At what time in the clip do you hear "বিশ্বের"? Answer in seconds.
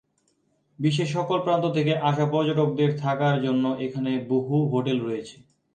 0.79-1.09